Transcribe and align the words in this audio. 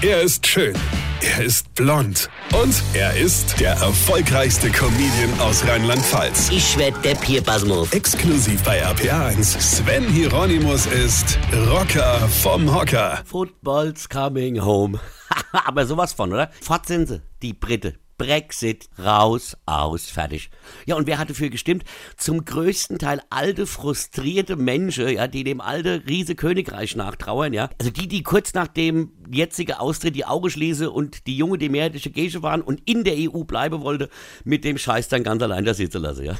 Er 0.00 0.22
ist 0.22 0.46
schön. 0.46 0.76
Er 1.22 1.44
ist 1.44 1.74
blond. 1.74 2.30
Und 2.62 2.72
er 2.94 3.16
ist 3.16 3.58
der 3.58 3.72
erfolgreichste 3.72 4.70
Comedian 4.70 5.40
aus 5.40 5.66
Rheinland-Pfalz. 5.66 6.50
Ich 6.50 6.78
werd 6.78 7.04
der 7.04 7.16
Pierpasmus. 7.16 7.92
Exklusiv 7.92 8.62
bei 8.62 8.80
RPA1. 8.86 9.60
Sven 9.60 10.04
Hieronymus 10.04 10.86
ist 10.86 11.36
Rocker 11.52 12.28
vom 12.28 12.72
Hocker. 12.72 13.24
Football's 13.24 14.08
coming 14.08 14.62
home. 14.62 15.00
Aber 15.52 15.84
sowas 15.84 16.12
von, 16.12 16.32
oder? 16.32 16.48
Fort 16.62 16.86
sind 16.86 17.08
sie, 17.08 17.20
die 17.42 17.52
Brite. 17.52 17.94
Brexit, 18.18 18.90
raus, 18.98 19.56
aus, 19.64 20.10
fertig. 20.10 20.50
Ja, 20.86 20.96
und 20.96 21.06
wer 21.06 21.18
hatte 21.18 21.34
für 21.34 21.50
gestimmt? 21.50 21.84
Zum 22.16 22.44
größten 22.44 22.98
Teil 22.98 23.22
alte, 23.30 23.66
frustrierte 23.66 24.56
Menschen, 24.56 25.08
ja, 25.08 25.28
die 25.28 25.44
dem 25.44 25.60
alte 25.60 26.02
Riese 26.06 26.34
Königreich 26.34 26.96
nachtrauern, 26.96 27.52
ja. 27.52 27.70
Also 27.78 27.92
die, 27.92 28.08
die 28.08 28.24
kurz 28.24 28.54
nach 28.54 28.68
dem 28.68 29.12
jetzigen 29.30 29.74
Austritt 29.74 30.16
die 30.16 30.24
Augen 30.24 30.50
schließen 30.50 30.88
und 30.88 31.26
die 31.28 31.36
junge, 31.36 31.58
die 31.58 31.68
mehrheitliche 31.68 32.10
Gesche 32.10 32.42
waren 32.42 32.60
und 32.60 32.82
in 32.86 33.04
der 33.04 33.14
EU 33.16 33.44
bleiben 33.44 33.82
wollte, 33.82 34.10
mit 34.44 34.64
dem 34.64 34.78
Scheiß 34.78 35.08
dann 35.08 35.22
ganz 35.22 35.42
allein 35.42 35.64
da 35.64 35.72
sitzen 35.72 36.02
lassen, 36.02 36.24
ja. 36.24 36.34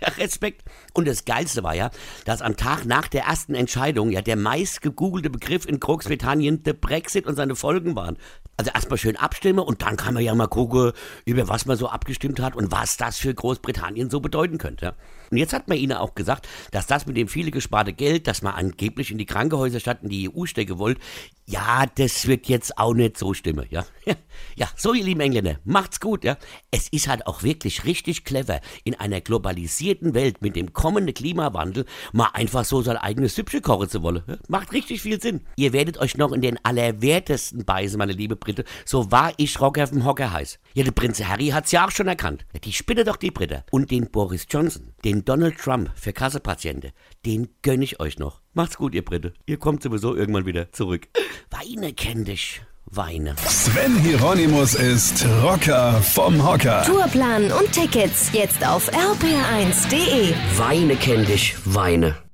Ja, 0.00 0.08
Respekt. 0.16 0.62
Und 0.94 1.06
das 1.06 1.24
Geilste 1.24 1.62
war 1.62 1.74
ja, 1.74 1.90
dass 2.24 2.40
am 2.40 2.56
Tag 2.56 2.86
nach 2.86 3.06
der 3.08 3.24
ersten 3.24 3.54
Entscheidung 3.54 4.10
ja 4.10 4.22
der 4.22 4.36
meist 4.36 4.80
gegoogelte 4.80 5.28
Begriff 5.28 5.66
in 5.66 5.78
Großbritannien 5.78 6.62
der 6.62 6.72
Brexit 6.72 7.26
und 7.26 7.36
seine 7.36 7.54
Folgen 7.54 7.96
waren. 7.96 8.16
Also 8.60 8.72
erstmal 8.74 8.98
schön 8.98 9.16
abstimmen 9.16 9.60
und 9.60 9.80
dann 9.80 9.96
kann 9.96 10.12
man 10.12 10.22
ja 10.22 10.34
mal 10.34 10.46
gucken, 10.46 10.92
über 11.24 11.48
was 11.48 11.64
man 11.64 11.78
so 11.78 11.88
abgestimmt 11.88 12.40
hat 12.40 12.54
und 12.54 12.70
was 12.70 12.98
das 12.98 13.16
für 13.16 13.32
Großbritannien 13.32 14.10
so 14.10 14.20
bedeuten 14.20 14.58
könnte. 14.58 14.94
Und 15.30 15.38
jetzt 15.38 15.54
hat 15.54 15.68
man 15.68 15.78
ihnen 15.78 15.94
auch 15.94 16.14
gesagt, 16.14 16.46
dass 16.70 16.86
das 16.86 17.06
mit 17.06 17.16
dem 17.16 17.26
viele 17.26 17.52
gesparte 17.52 17.94
Geld, 17.94 18.26
das 18.26 18.42
man 18.42 18.52
angeblich 18.52 19.10
in 19.10 19.16
die 19.16 19.24
Krankenhäuser 19.24 19.80
statt 19.80 20.00
in 20.02 20.10
die 20.10 20.28
EU 20.28 20.44
stecken 20.44 20.78
wollt, 20.78 20.98
ja, 21.46 21.84
das 21.96 22.28
wird 22.28 22.46
jetzt 22.46 22.78
auch 22.78 22.94
nicht 22.94 23.16
so 23.16 23.34
stimmen, 23.34 23.66
ja. 23.70 23.84
Ja, 24.56 24.68
so 24.76 24.94
ihr 24.94 25.04
lieben 25.04 25.20
Engländer, 25.20 25.56
macht's 25.64 26.00
gut, 26.00 26.24
ja. 26.24 26.36
Es 26.70 26.88
ist 26.88 27.08
halt 27.08 27.26
auch 27.26 27.42
wirklich 27.42 27.84
richtig 27.84 28.24
clever, 28.24 28.60
in 28.84 28.94
einer 28.94 29.20
globalisierten 29.20 30.14
Welt 30.14 30.42
mit 30.42 30.54
dem 30.54 30.72
kommenden 30.72 31.14
Klimawandel 31.14 31.86
mal 32.12 32.30
einfach 32.32 32.64
so 32.64 32.82
sein 32.82 32.96
eigenes 32.96 33.34
Süppchen 33.34 33.62
kochen 33.62 33.88
zu 33.88 34.02
wollen. 34.02 34.22
Macht 34.48 34.72
richtig 34.72 35.02
viel 35.02 35.20
Sinn. 35.20 35.42
Ihr 35.56 35.72
werdet 35.72 35.98
euch 35.98 36.16
noch 36.16 36.32
in 36.32 36.40
den 36.40 36.58
Allerwertesten 36.64 37.64
beißen, 37.64 37.98
meine 37.98 38.12
liebe 38.12 38.36
Britte. 38.52 38.64
So 38.84 39.10
war 39.10 39.32
ich 39.36 39.60
Rocker 39.60 39.86
vom 39.86 40.04
Hocker 40.04 40.32
heiß. 40.32 40.58
Ja, 40.74 40.84
der 40.84 40.92
Prinz 40.92 41.22
Harry 41.22 41.48
hat's 41.48 41.72
ja 41.72 41.86
auch 41.86 41.90
schon 41.90 42.08
erkannt. 42.08 42.44
Die 42.64 42.72
spinne 42.72 43.04
doch 43.04 43.16
die 43.16 43.30
Britte. 43.30 43.64
Und 43.70 43.90
den 43.90 44.10
Boris 44.10 44.46
Johnson, 44.48 44.92
den 45.04 45.24
Donald 45.24 45.58
Trump 45.58 45.90
für 45.94 46.12
Kassepatienten, 46.12 46.92
den 47.26 47.48
gönn 47.62 47.82
ich 47.82 48.00
euch 48.00 48.18
noch. 48.18 48.40
Macht's 48.54 48.76
gut, 48.76 48.94
ihr 48.94 49.04
Britte. 49.04 49.32
Ihr 49.46 49.58
kommt 49.58 49.82
sowieso 49.82 50.14
irgendwann 50.14 50.46
wieder 50.46 50.72
zurück. 50.72 51.08
Weine 51.50 51.92
kenn 51.92 52.24
dich. 52.24 52.62
Weine. 52.86 53.36
Sven 53.46 53.96
Hieronymus 54.00 54.74
ist 54.74 55.24
Rocker 55.42 56.02
vom 56.02 56.44
Hocker. 56.44 56.82
Tourplan 56.84 57.52
und 57.52 57.70
Tickets 57.70 58.32
jetzt 58.32 58.66
auf 58.66 58.90
rpr1.de. 58.92 60.34
Weine 60.56 60.96
kenn 60.96 61.24
dich. 61.24 61.54
Weine. 61.64 62.29